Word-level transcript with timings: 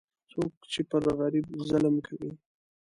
څوک 0.31 0.51
چې 0.71 0.81
پر 0.89 1.03
غریب 1.19 1.47
ظلم 1.69 1.95
کوي، 2.07 2.31